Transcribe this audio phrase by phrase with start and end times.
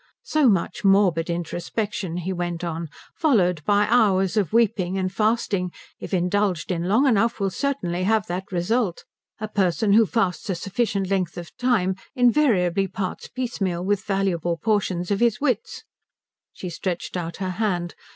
[0.23, 6.11] "So much morbid introspection," he went on, "followed by hours of weeping and fasting, if
[6.11, 9.05] indulged in long enough will certainly have that result.
[9.39, 15.11] A person who fasts a sufficient length of time invariably parts piecemeal with valuable portions
[15.11, 15.83] of his wits."
[16.51, 17.93] She stretched out her hand.